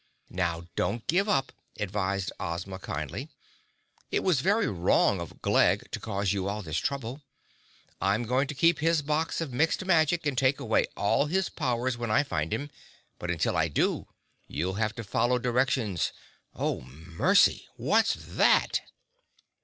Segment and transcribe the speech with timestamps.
[0.31, 3.29] "Now, don't give up," advised Ozma kindly.
[4.09, 7.21] "It was very wrong of Glegg to cause you all this trouble.
[8.01, 11.99] I'm going to keep his box of Mixed Magic and take away all his powers
[11.99, 12.71] when I find him,
[13.19, 14.07] but until I do,
[14.47, 16.11] you'll have to follow directions.
[16.55, 17.67] Oh mercy!
[17.77, 18.81] What's that?"